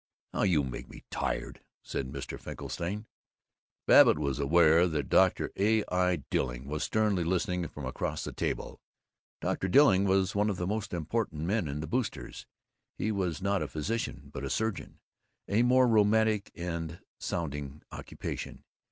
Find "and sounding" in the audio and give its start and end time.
16.55-17.83